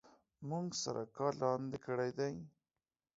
[0.49, 2.31] مونږ سږ کال لاندي کړي دي